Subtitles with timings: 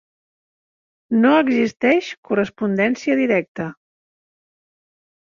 [1.25, 3.71] No existeix correspondència directa.